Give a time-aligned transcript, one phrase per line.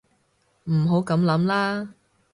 [0.63, 1.93] 唔好噉諗啦